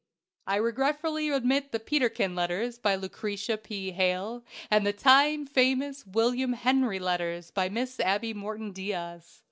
I 0.47 0.55
regretfully 0.55 1.31
omit 1.31 1.71
the 1.71 1.79
"Peterkin 1.79 2.33
Letters," 2.33 2.75
by 2.79 2.95
Lucretia 2.95 3.55
P. 3.55 3.91
Hale, 3.91 4.43
and 4.71 4.97
time 4.97 5.45
famous 5.45 6.07
"William 6.07 6.53
Henry 6.53 6.97
Letters," 6.97 7.51
by 7.51 7.69
Mrs. 7.69 7.99
Abby 7.99 8.33
Morton 8.33 8.71
Diaz. 8.71 9.39